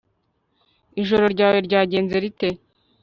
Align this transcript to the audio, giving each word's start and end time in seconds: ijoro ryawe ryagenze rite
ijoro 1.01 1.25
ryawe 1.33 1.57
ryagenze 1.67 2.15
rite 2.23 2.47